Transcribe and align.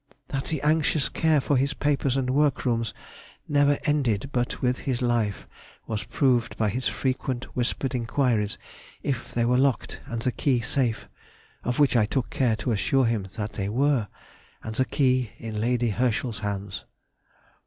That 0.29 0.45
the 0.45 0.63
anxious 0.63 1.09
care 1.09 1.39
for 1.39 1.57
his 1.57 1.75
papers 1.75 2.17
and 2.17 2.31
workrooms 2.31 2.91
never 3.47 3.77
ended 3.83 4.31
but 4.33 4.59
with 4.59 4.79
his 4.79 4.99
life 4.99 5.45
was 5.85 6.05
proved 6.05 6.57
by 6.57 6.69
his 6.69 6.87
frequent 6.87 7.43
whispered 7.55 7.93
inquiries 7.93 8.57
if 9.03 9.31
they 9.31 9.45
were 9.45 9.59
locked 9.59 10.01
and 10.07 10.19
the 10.19 10.31
key 10.31 10.59
safe, 10.59 11.07
of 11.63 11.77
which 11.77 11.95
I 11.95 12.07
took 12.07 12.31
care 12.31 12.55
to 12.55 12.71
assure 12.71 13.05
him 13.05 13.27
that 13.37 13.53
they 13.53 13.69
were, 13.69 14.07
and 14.63 14.73
the 14.73 14.85
key 14.85 15.33
in 15.37 15.61
Lady 15.61 15.89
Herschel's 15.89 16.39
hands. 16.39 16.83